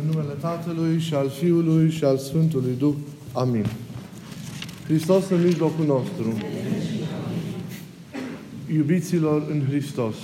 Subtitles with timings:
[0.00, 2.94] În numele Tatălui și al Fiului și al Sfântului Duh.
[3.32, 3.66] Amin.
[4.86, 6.38] Hristos în mijlocul nostru.
[8.74, 10.14] Iubiților în Hristos.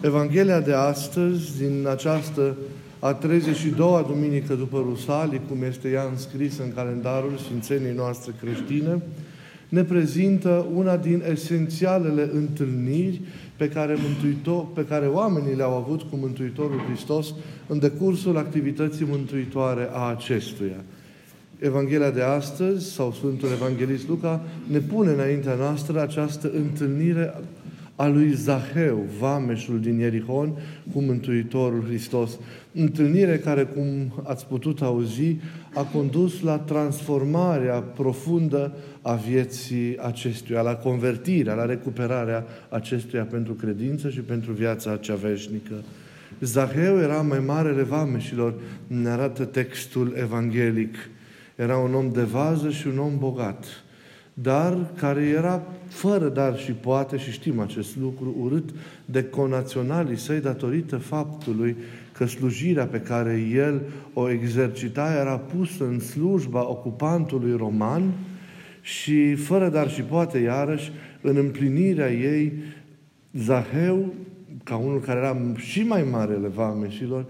[0.00, 2.56] Evanghelia de astăzi, din această
[2.98, 9.02] a 32-a duminică după Rusalii, cum este ea înscrisă în calendarul Sfințenii noastre creștine,
[9.68, 13.20] ne prezintă una din esențialele întâlniri
[13.56, 17.34] pe care, Mântuitor, pe care oamenii le-au avut cu Mântuitorul Hristos
[17.66, 20.84] în decursul activității mântuitoare a acestuia.
[21.58, 27.34] Evanghelia de astăzi, sau Sfântul Evanghelist Luca, ne pune înaintea noastră această întâlnire
[27.96, 30.58] a lui Zaheu, vameșul din Ierihon,
[30.92, 32.38] cu Mântuitorul Hristos.
[32.74, 35.36] Întâlnire care, cum ați putut auzi,
[35.74, 44.10] a condus la transformarea profundă a vieții acestuia, la convertirea, la recuperarea acestuia pentru credință
[44.10, 45.74] și pentru viața cea veșnică.
[46.40, 48.54] Zaheu era mai marele vameșilor,
[48.86, 50.94] ne arată textul evanghelic.
[51.54, 53.66] Era un om de vază și un om bogat
[54.42, 58.70] dar care era fără dar și poate, și știm acest lucru, urât
[59.04, 61.76] de conaționalii săi datorită faptului
[62.12, 68.02] că slujirea pe care el o exercita era pusă în slujba ocupantului roman
[68.80, 72.52] și fără dar și poate, iarăși, în împlinirea ei,
[73.32, 74.14] Zaheu,
[74.64, 77.24] ca unul care era și mai marele vameșilor,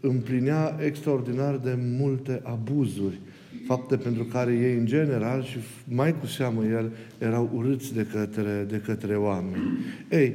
[0.00, 3.20] împlinea extraordinar de multe abuzuri
[3.66, 8.66] fapte pentru care ei în general și mai cu seamă el erau urâți de către,
[8.68, 9.62] de către oameni.
[10.10, 10.34] Ei,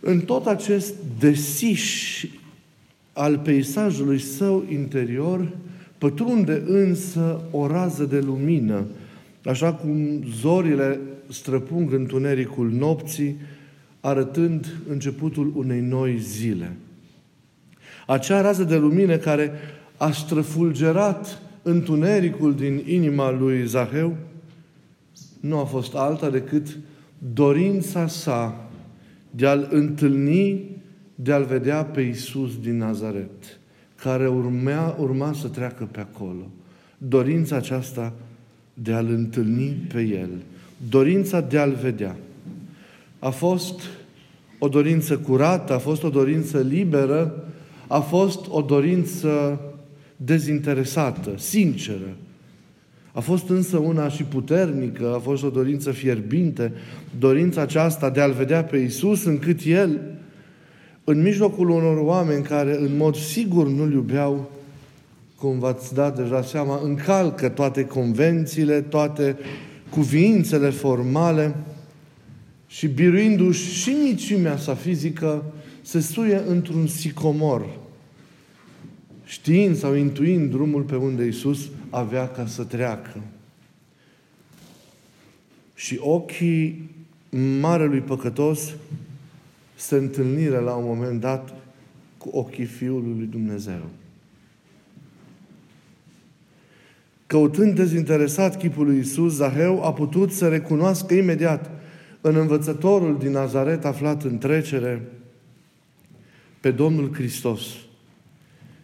[0.00, 2.24] în tot acest desiș
[3.12, 5.48] al peisajului său interior,
[5.98, 8.84] pătrunde însă o rază de lumină,
[9.44, 13.36] așa cum zorile străpung întunericul nopții,
[14.00, 16.76] arătând începutul unei noi zile.
[18.06, 19.52] Acea rază de lumină care
[19.96, 24.16] a străfulgerat întunericul din inima lui Zaheu
[25.40, 26.78] nu a fost alta decât
[27.32, 28.68] dorința sa
[29.30, 30.64] de a-L întâlni,
[31.14, 33.58] de a-L vedea pe Iisus din Nazaret,
[33.94, 36.50] care urmea, urma să treacă pe acolo.
[36.98, 38.12] Dorința aceasta
[38.74, 40.30] de a-L întâlni pe El.
[40.88, 42.16] Dorința de a-L vedea.
[43.18, 43.80] A fost
[44.58, 47.44] o dorință curată, a fost o dorință liberă,
[47.86, 49.60] a fost o dorință
[50.24, 52.16] dezinteresată, sinceră.
[53.12, 56.72] A fost însă una și puternică, a fost o dorință fierbinte,
[57.18, 60.00] dorința aceasta de a-L vedea pe Iisus, încât El,
[61.04, 64.50] în mijlocul unor oameni care în mod sigur nu-L iubeau,
[65.36, 69.36] cum v-ați dat deja seama, încalcă toate convențiile, toate
[69.90, 71.54] cuvințele formale
[72.66, 75.44] și biruindu-și și micimea sa fizică,
[75.82, 77.66] se suie într-un sicomor
[79.28, 83.20] știind sau intuind drumul pe unde Isus avea ca să treacă.
[85.74, 86.90] Și ochii
[87.60, 88.74] marelui păcătos
[89.74, 91.54] se întâlnire la un moment dat
[92.18, 93.88] cu ochii Fiului lui Dumnezeu.
[97.26, 101.70] Căutând dezinteresat chipul lui Isus, Zaheu a putut să recunoască imediat
[102.20, 105.02] în învățătorul din Nazaret aflat în trecere
[106.60, 107.60] pe Domnul Hristos–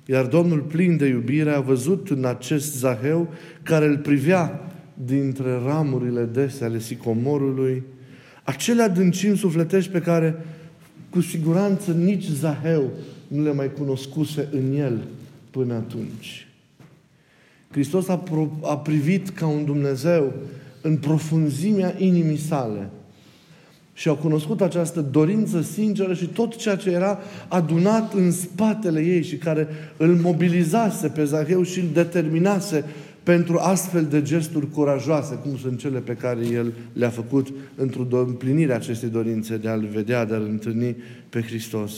[0.06, 3.28] iar Domnul plin de iubire a văzut în acest Zaheu
[3.62, 7.82] care îl privea dintre ramurile dese ale sicomorului,
[8.42, 10.44] acele adâncimi sufletești pe care
[11.10, 12.90] cu siguranță nici Zaheu
[13.28, 15.04] nu le mai cunoscuse în el
[15.50, 16.48] până atunci.
[17.70, 20.32] Hristos a, pro- a privit ca un Dumnezeu
[20.80, 22.90] în profunzimea inimii sale–
[23.96, 27.18] și au cunoscut această dorință sinceră și tot ceea ce era
[27.48, 32.84] adunat în spatele ei și care îl mobilizase pe Zaheu și îl determinase
[33.22, 38.72] pentru astfel de gesturi curajoase, cum sunt cele pe care el le-a făcut într-o împlinire
[38.74, 40.96] acestei dorințe de a-L vedea, de a-L întâlni
[41.28, 41.92] pe Hristos.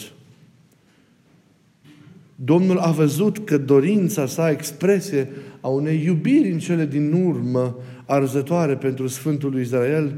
[2.34, 5.28] Domnul a văzut că dorința sa, expresie
[5.60, 7.76] a unei iubiri în cele din urmă
[8.06, 10.12] arzătoare pentru Sfântul lui Israel,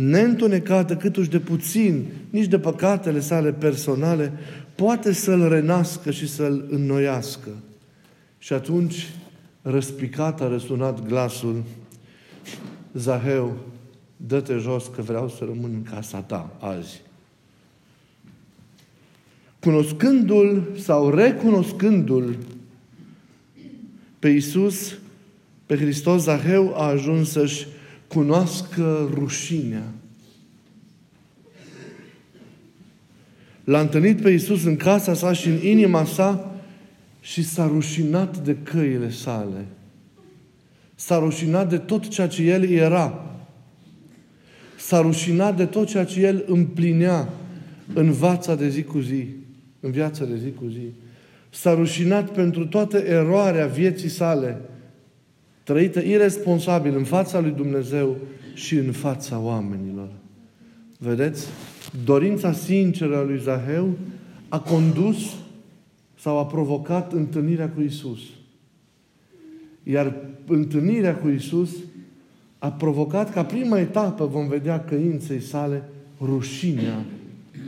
[0.00, 4.32] neîntunecată câtuși de puțin, nici de păcatele sale personale,
[4.74, 7.48] poate să-l renască și să-l înnoiască.
[8.38, 9.08] Și atunci,
[9.62, 11.62] răspicat a răsunat glasul,
[12.92, 13.56] Zaheu,
[14.16, 17.02] dă-te jos că vreau să rămân în casa ta azi.
[19.60, 22.36] Cunoscându-l sau recunoscându-l
[24.18, 24.98] pe Iisus,
[25.66, 27.66] pe Hristos, Zaheu a ajuns să-și
[28.14, 29.82] cunoască rușinea.
[33.64, 36.54] L-a întâlnit pe Iisus în casa sa și în inima sa
[37.20, 39.66] și s-a rușinat de căile sale.
[40.94, 43.24] S-a rușinat de tot ceea ce el era.
[44.78, 47.28] S-a rușinat de tot ceea ce el împlinea
[47.94, 49.26] în viața de zi cu zi.
[49.80, 50.92] În viața de zi cu zi.
[51.50, 54.60] S-a rușinat pentru toată eroarea vieții sale,
[55.70, 58.16] trăită irresponsabil în fața lui Dumnezeu
[58.54, 60.08] și în fața oamenilor.
[60.98, 61.46] Vedeți?
[62.04, 63.90] Dorința sinceră a lui Zaheu
[64.48, 65.16] a condus
[66.18, 68.20] sau a provocat întâlnirea cu Isus.
[69.82, 71.70] Iar întâlnirea cu Isus
[72.58, 75.82] a provocat ca prima etapă, vom vedea căinței sale,
[76.20, 77.04] rușinea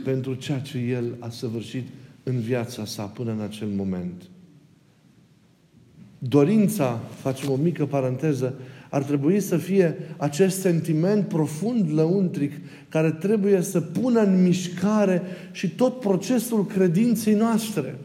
[0.03, 1.87] pentru ceea ce El a săvârșit
[2.23, 4.23] în viața sa până în acel moment.
[6.27, 8.53] Dorința, facem o mică paranteză,
[8.89, 12.51] ar trebui să fie acest sentiment profund lăuntric
[12.89, 15.21] care trebuie să pună în mișcare
[15.51, 17.95] și tot procesul credinței noastre.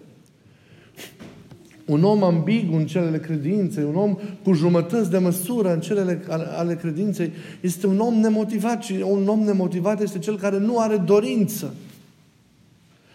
[1.84, 6.22] Un om ambigu în celele credinței, un om cu jumătăți de măsură în celele
[6.56, 7.30] ale credinței,
[7.60, 11.74] este un om nemotivat și un om nemotivat este cel care nu are dorință.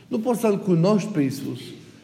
[0.07, 1.59] Nu poți să-L cunoști pe Isus.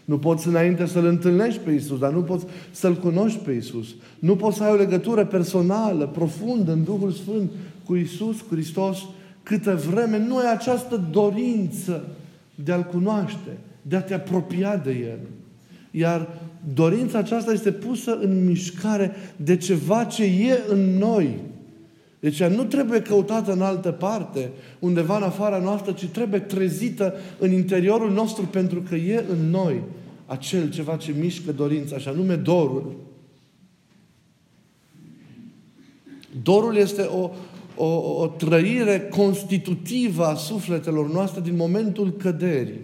[0.09, 3.87] Nu poți înainte să-L întâlnești pe Isus, dar nu poți să-L cunoști pe Isus.
[4.19, 7.51] Nu poți să ai o legătură personală, profundă, în Duhul Sfânt
[7.85, 8.97] cu Isus Hristos,
[9.43, 12.07] câtă vreme nu ai această dorință
[12.55, 15.19] de a-L cunoaște, de a te apropia de El.
[15.91, 16.27] Iar
[16.73, 21.39] dorința aceasta este pusă în mișcare de ceva ce e în noi.
[22.19, 27.51] Deci nu trebuie căutată în altă parte, undeva în afara noastră, ci trebuie trezită în
[27.51, 29.81] interiorul nostru pentru că e în noi
[30.29, 32.95] acel ceva ce mișcă dorința, așa nume dorul.
[36.43, 37.31] Dorul este o,
[37.75, 42.79] o, o trăire constitutivă a sufletelor noastre din momentul căderii.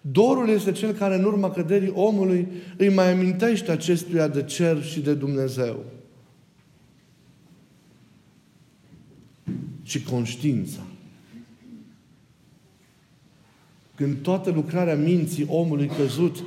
[0.00, 5.00] Dorul este cel care în urma căderii omului îi mai amintește acestuia de cer și
[5.00, 5.84] de Dumnezeu.
[9.82, 10.80] Și conștiința.
[13.94, 16.44] Când toată lucrarea minții omului căzut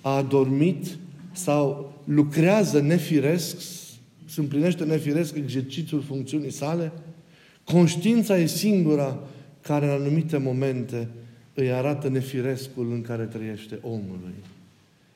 [0.00, 0.96] a adormit
[1.32, 3.60] sau lucrează nefiresc,
[4.28, 6.92] se împlinește nefiresc exercițiul funcțiunii sale,
[7.64, 9.18] conștiința e singura
[9.60, 11.08] care în anumite momente
[11.54, 14.34] îi arată nefirescul în care trăiește omului.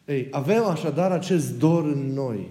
[0.06, 2.48] Ei, avem așadar acest dor în noi.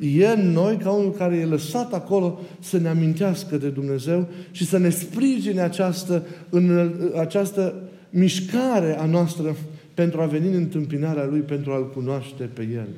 [0.00, 4.66] E în noi ca unul care e lăsat acolo să ne amintească de Dumnezeu și
[4.66, 7.74] să ne sprijine această, în această
[8.14, 9.56] mișcare a noastră
[9.94, 12.88] pentru a veni în întâmpinarea Lui, pentru a-L cunoaște pe El.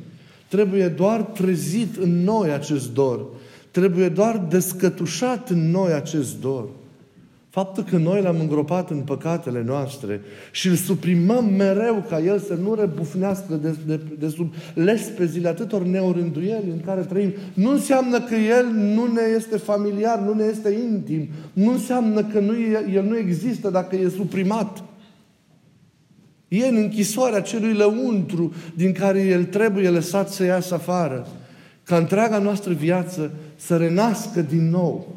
[0.48, 3.26] Trebuie doar trezit în noi acest dor.
[3.70, 6.68] Trebuie doar descătușat în noi acest dor.
[7.48, 10.20] Faptul că noi l-am îngropat în păcatele noastre
[10.52, 15.82] și îl suprimăm mereu ca el să nu rebufnească de, de, de sub lespezile atâtor
[15.82, 20.78] neorânduieli în care trăim, nu înseamnă că el nu ne este familiar, nu ne este
[20.90, 22.52] intim, nu înseamnă că nu,
[22.92, 24.84] el nu există dacă e suprimat.
[26.48, 31.28] E în închisoarea celui lăuntru din care el trebuie lăsat să iasă afară.
[31.84, 35.16] Ca întreaga noastră viață să renască din nou.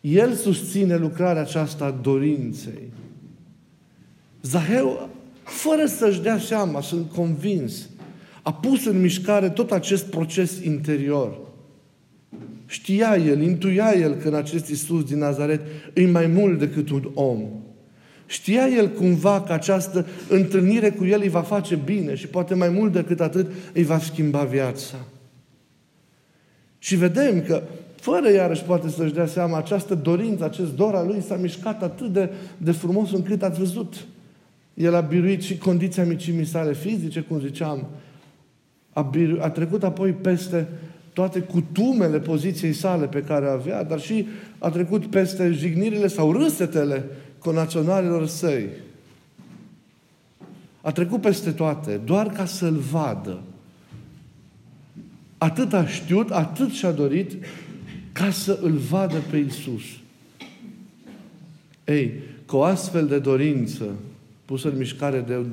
[0.00, 2.92] El susține lucrarea aceasta a dorinței.
[4.42, 5.08] Zaheu,
[5.42, 7.88] fără să-și dea seama, sunt convins,
[8.42, 11.38] a pus în mișcare tot acest proces interior.
[12.66, 15.60] Știa el, intuia el că în acest Iisus din Nazaret
[15.94, 17.40] e mai mult decât un om.
[18.26, 22.68] Știa el cumva că această întâlnire cu el îi va face bine și poate mai
[22.68, 24.96] mult decât atât îi va schimba viața.
[26.78, 27.62] Și vedem că
[27.94, 32.12] fără iarăși poate să-și dea seama, această dorință, acest dor al lui s-a mișcat atât
[32.12, 33.94] de, de frumos încât ați văzut.
[34.74, 37.86] El a biruit și condiția micimii sale fizice, cum ziceam.
[38.92, 40.68] A, biru, a trecut apoi peste
[41.12, 44.26] toate cutumele poziției sale pe care avea, dar și
[44.58, 47.04] a trecut peste jignirile sau râsetele
[47.42, 48.68] conaționalilor săi.
[50.80, 53.42] A trecut peste toate, doar ca să-L vadă.
[55.38, 57.44] Atât a știut, atât și-a dorit
[58.12, 59.82] ca să îl vadă pe Isus.
[61.84, 62.12] Ei,
[62.46, 63.84] cu o astfel de dorință
[64.44, 65.46] pusă în mișcare de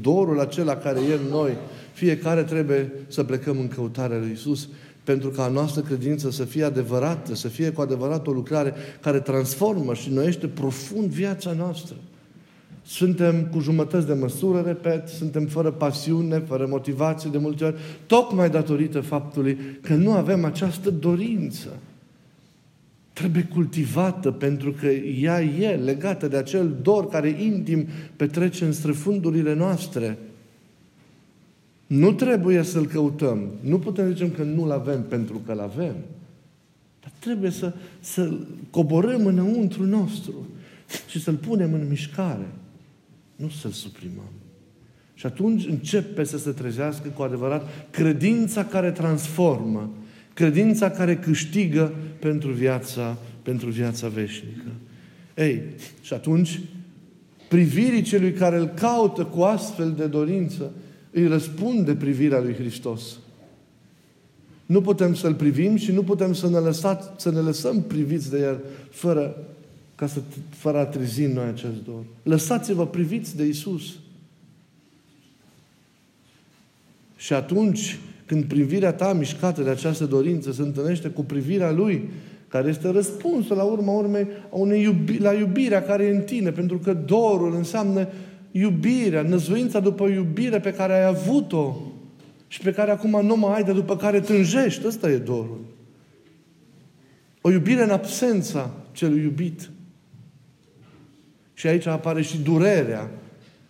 [0.00, 1.56] dorul acela care e în noi,
[1.92, 4.68] fiecare trebuie să plecăm în căutarea lui Isus
[5.04, 9.20] pentru ca a noastră credință să fie adevărată, să fie cu adevărat o lucrare care
[9.20, 11.94] transformă și noiește profund viața noastră.
[12.86, 18.50] Suntem cu jumătăți de măsură, repet, suntem fără pasiune, fără motivație de multe ori, tocmai
[18.50, 21.68] datorită faptului că nu avem această dorință.
[23.12, 24.86] Trebuie cultivată pentru că
[25.20, 30.18] ea e legată de acel dor care intim petrece în străfundurile noastre.
[31.86, 33.50] Nu trebuie să-l căutăm.
[33.60, 35.94] Nu putem zicem că nu-l avem pentru că-l avem.
[37.00, 38.32] Dar trebuie să, să
[38.70, 40.46] coborâm înăuntru nostru
[41.08, 42.48] și să-l punem în mișcare.
[43.36, 44.32] Nu să-l suprimăm.
[45.14, 49.90] Și atunci începe să se trezească cu adevărat credința care transformă,
[50.34, 54.68] credința care câștigă pentru viața, pentru viața veșnică.
[55.36, 55.62] Ei,
[56.02, 56.60] și atunci
[57.48, 60.72] privirii celui care îl caută cu astfel de dorință,
[61.14, 63.02] îi răspunde privirea lui Hristos.
[64.66, 68.38] Nu putem să-L privim și nu putem să ne, lăsat, să ne lăsăm priviți de
[68.38, 69.36] El fără,
[69.94, 72.04] ca să, fără a trezi în noi acest dor.
[72.22, 73.94] Lăsați-vă priviți de Isus.
[77.16, 82.08] Și atunci, când privirea ta mișcată de această dorință se întâlnește cu privirea Lui,
[82.48, 86.50] care este răspunsul la urma urmei a unei iubi, la iubirea care e în tine,
[86.50, 88.08] pentru că dorul înseamnă
[88.56, 91.76] iubirea, năzuința după iubire pe care ai avut-o
[92.48, 94.86] și pe care acum nu mai ai, de după care tânjești.
[94.86, 95.60] Ăsta e dorul.
[97.40, 99.70] O iubire în absența celui iubit.
[101.54, 103.10] Și aici apare și durerea,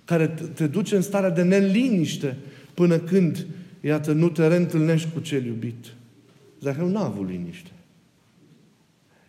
[0.05, 2.37] care te duce în starea de neliniște
[2.75, 3.47] până când,
[3.81, 5.95] iată, nu te reîntâlnești cu cel iubit.
[6.61, 7.71] Zaheu n-a avut liniște.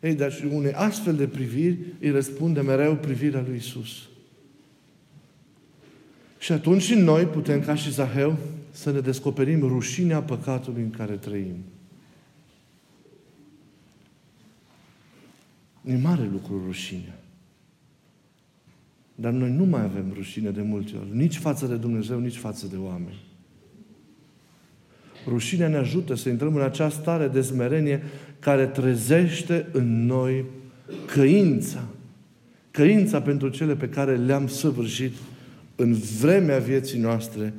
[0.01, 4.09] Ei, dar și unei astfel de priviri îi răspunde mereu privirea lui Isus.
[6.37, 8.37] Și atunci și noi putem, ca și Zaheu,
[8.71, 11.55] să ne descoperim rușinea păcatului în care trăim.
[15.85, 17.19] E mare lucru rușinea.
[19.15, 22.67] Dar noi nu mai avem rușine de multe ori, nici față de Dumnezeu, nici față
[22.67, 23.23] de oameni.
[25.27, 28.03] Rușinea ne ajută să intrăm în această stare de smerenie
[28.39, 30.45] care trezește în noi
[31.05, 31.83] căința.
[32.71, 35.13] Căința pentru cele pe care le-am săvârșit
[35.75, 37.53] în vremea vieții noastre,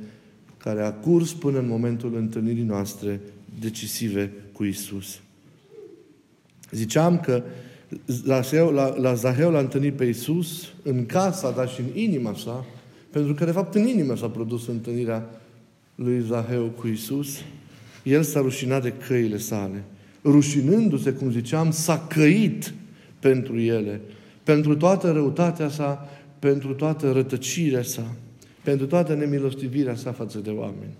[0.57, 3.21] care a curs până în momentul întâlnirii noastre
[3.59, 5.19] decisive cu Isus.
[6.71, 7.43] Ziceam că
[8.23, 12.65] la, la, la Zaheu l-a întâlnit pe Isus în casa, dar și în inima sa,
[13.09, 15.29] pentru că, de fapt, în inimă s-a produs întâlnirea
[15.95, 17.37] lui Zaheu cu Isus.
[18.03, 19.83] El s-a rușinat de căile sale.
[20.23, 22.73] Rușinându-se, cum ziceam, s-a căit
[23.19, 24.01] pentru ele,
[24.43, 26.09] pentru toată răutatea sa,
[26.49, 28.15] pentru toată rătăcirea sa,
[28.63, 30.93] pentru toată nemilostivirea sa față de oameni.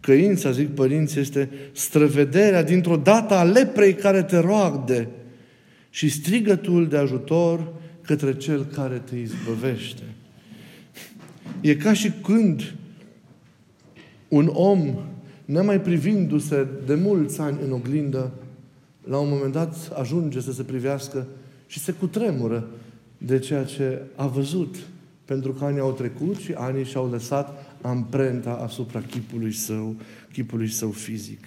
[0.00, 5.08] Căința, zic părinți, este străvederea dintr-o dată a leprei care te roagde
[5.90, 7.72] și strigătul de ajutor
[8.02, 10.02] către Cel care te izbăvește.
[11.60, 12.74] E ca și când
[14.28, 14.98] un om,
[15.44, 18.32] nemai privindu-se de mulți ani în oglindă,
[19.08, 21.26] la un moment dat ajunge să se privească
[21.66, 22.68] și se cutremură
[23.18, 24.76] de ceea ce a văzut.
[25.24, 29.96] Pentru că anii au trecut și anii și-au lăsat amprenta asupra chipului său,
[30.32, 31.44] chipului său fizic.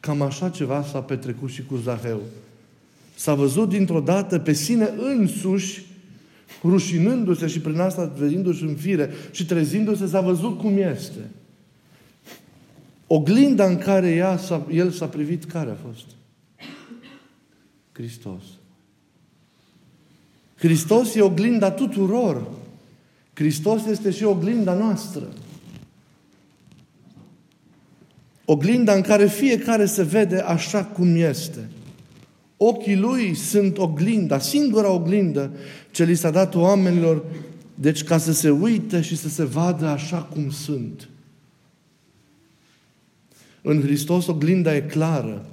[0.00, 2.20] Cam așa ceva s-a petrecut și cu Zaheu.
[3.14, 5.86] S-a văzut dintr-o dată pe sine însuși,
[6.62, 11.30] rușinându-se și prin asta vedindu-și în fire și trezindu-se, s-a văzut cum este.
[13.06, 16.04] Oglinda în care ea s-a, el s-a privit, care a fost?
[17.92, 18.42] Hristos.
[20.58, 22.46] Hristos e oglinda tuturor.
[23.34, 25.28] Hristos este și oglinda noastră.
[28.44, 31.68] Oglinda în care fiecare se vede așa cum este.
[32.56, 35.50] Ochii lui sunt oglinda, singura oglindă
[35.90, 37.24] ce li s-a dat oamenilor,
[37.74, 41.08] deci ca să se uite și să se vadă așa cum sunt.
[43.62, 45.46] În Hristos oglinda e clară.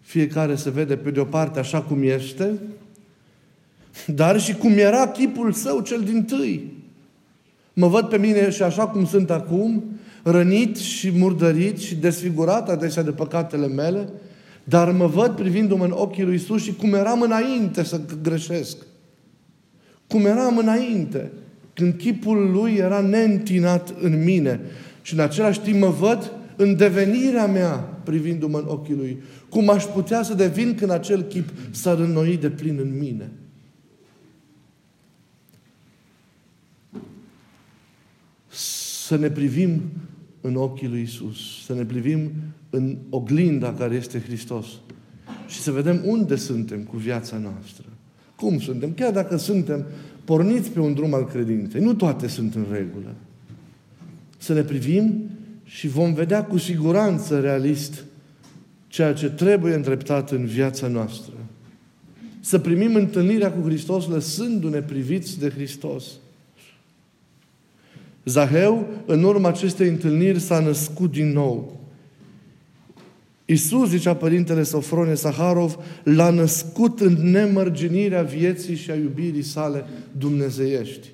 [0.00, 2.58] Fiecare se vede pe de o parte așa cum este,
[4.06, 6.72] dar și cum era chipul său cel din tâi.
[7.72, 9.84] Mă văd pe mine și așa cum sunt acum,
[10.22, 14.08] rănit și murdărit și desfigurat adesea de păcatele mele,
[14.64, 18.76] dar mă văd privindu-mă în ochii lui Isus și cum eram înainte să greșesc.
[20.06, 21.32] Cum eram înainte,
[21.74, 24.60] când chipul lui era neîntinat în mine.
[25.02, 27.72] Și în același timp mă văd în devenirea mea
[28.04, 29.22] privindu-mă în ochii lui.
[29.48, 33.30] Cum aș putea să devin când acel chip s-ar înnoi de plin în mine.
[39.06, 39.82] Să ne privim
[40.40, 42.30] în ochii lui Isus, să ne privim
[42.70, 44.66] în oglinda care este Hristos
[45.46, 47.84] și să vedem unde suntem cu viața noastră.
[48.36, 48.92] Cum suntem?
[48.92, 49.86] Chiar dacă suntem
[50.24, 53.14] porniți pe un drum al credinței, nu toate sunt în regulă.
[54.38, 55.30] Să ne privim
[55.64, 58.04] și vom vedea cu siguranță realist
[58.86, 61.32] ceea ce trebuie îndreptat în viața noastră.
[62.40, 66.04] să primim întâlnirea cu Hristos lăsându-ne priviți de Hristos.
[68.26, 71.80] Zaheu, în urma acestei întâlniri, s-a născut din nou.
[73.44, 79.84] Iisus, zicea Părintele Sofronie Saharov, l-a născut în nemărginirea vieții și a iubirii sale
[80.18, 81.08] dumnezeiești.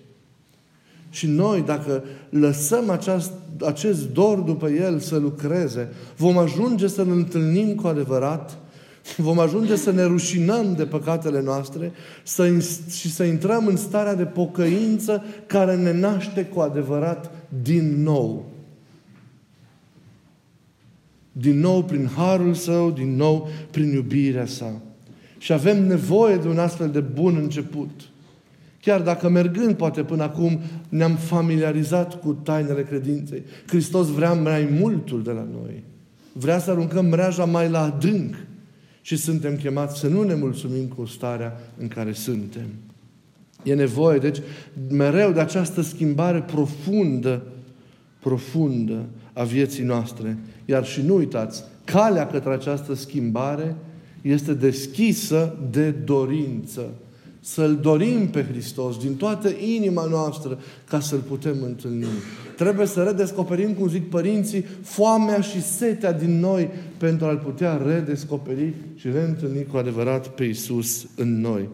[1.11, 3.33] Și noi, dacă lăsăm aceast,
[3.65, 8.59] acest dor după El să lucreze, vom ajunge să-L întâlnim cu adevărat,
[9.17, 11.93] vom ajunge să ne rușinăm de păcatele noastre
[12.23, 12.59] să,
[12.91, 17.31] și să intrăm în starea de pocăință care ne naște cu adevărat
[17.63, 18.51] din nou.
[21.33, 24.81] Din nou prin harul Său, din nou prin iubirea Sa.
[25.39, 27.91] Și avem nevoie de un astfel de bun început.
[28.81, 33.43] Chiar dacă mergând, poate până acum, ne-am familiarizat cu tainele credinței.
[33.67, 35.83] Hristos vrea mai multul de la noi.
[36.33, 38.35] Vrea să aruncăm mreaja mai la adânc.
[39.03, 42.67] Și suntem chemați să nu ne mulțumim cu starea în care suntem.
[43.63, 44.39] E nevoie, deci,
[44.91, 47.43] mereu de această schimbare profundă,
[48.21, 50.39] profundă a vieții noastre.
[50.65, 53.77] Iar și nu uitați, calea către această schimbare
[54.23, 56.91] este deschisă de dorință
[57.45, 60.59] să-L dorim pe Hristos din toată inima noastră
[60.89, 62.07] ca să-L putem întâlni.
[62.57, 68.73] Trebuie să redescoperim, cum zic părinții, foamea și setea din noi pentru a-L putea redescoperi
[68.95, 71.69] și reîntâlni cu adevărat pe Isus în noi.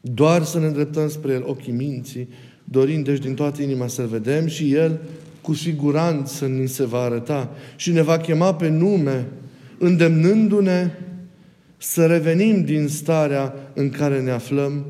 [0.00, 2.28] Doar să ne îndreptăm spre El ochii minții,
[2.64, 5.00] dorind deci din toată inima să-L vedem și El
[5.40, 9.26] cu siguranță ni se va arăta și ne va chema pe nume,
[9.78, 10.90] îndemnându-ne
[11.84, 14.84] să revenim din starea în care ne aflăm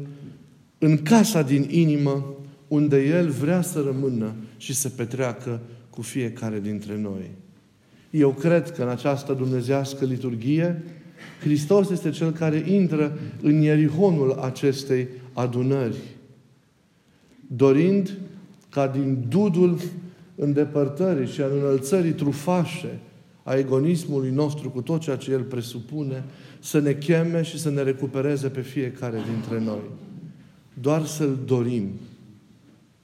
[0.79, 2.35] în casa din inimă,
[2.69, 5.61] unde El vrea să rămână și să petreacă
[5.91, 7.31] cu fiecare dintre noi.
[8.11, 10.83] Eu cred că în această dumnezească liturghie,
[11.41, 15.97] Hristos este Cel care intră în ierihonul acestei adunări,
[17.47, 18.19] dorind
[18.71, 19.81] ca din dudul
[20.35, 22.99] îndepărtării și al înălțării trufașe
[23.45, 26.25] a egonismului nostru cu tot ceea ce el presupune,
[26.61, 29.83] să ne cheme și să ne recupereze pe fiecare dintre noi.
[30.81, 31.89] Doar să-L dorim.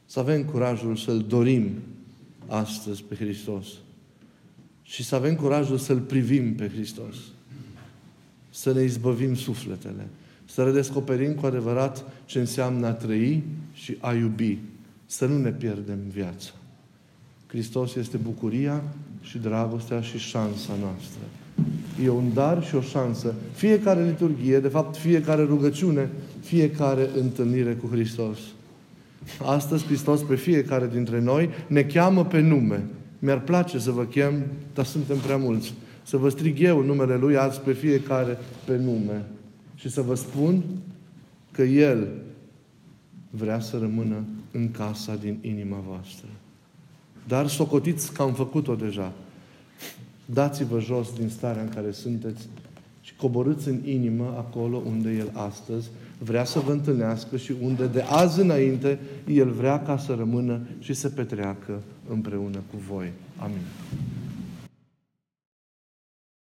[0.07, 1.71] Să avem curajul să-L dorim
[2.47, 3.67] astăzi pe Hristos.
[4.83, 7.17] Și să avem curajul să-L privim pe Hristos.
[8.51, 10.09] Să ne izbăvim sufletele.
[10.45, 14.59] Să redescoperim cu adevărat ce înseamnă a trăi și a iubi.
[15.07, 16.53] Să nu ne pierdem viața.
[17.51, 18.83] Hristos este bucuria
[19.21, 21.21] și dragostea și șansa noastră.
[22.05, 23.35] E un dar și o șansă.
[23.53, 26.11] Fiecare liturghie, de fapt fiecare rugăciune,
[26.41, 28.39] fiecare întâlnire cu Hristos.
[29.43, 32.85] Astăzi Hristos pe fiecare dintre noi ne cheamă pe nume.
[33.19, 35.75] Mi-ar place să vă chem, dar suntem prea mulți.
[36.03, 39.25] Să vă strig eu numele Lui azi pe fiecare pe nume.
[39.75, 40.63] Și să vă spun
[41.53, 42.09] că El
[43.31, 46.29] vrea să rămână în casa din inima voastră.
[47.31, 49.13] Dar socotiți că am făcut-o deja.
[50.25, 52.49] Dați-vă jos din starea în care sunteți
[53.01, 55.89] și coborâți în inimă acolo unde El astăzi
[56.19, 60.93] vrea să vă întâlnească și unde de azi înainte El vrea ca să rămână și
[60.95, 63.13] să petreacă împreună cu voi.
[63.37, 63.63] Amin.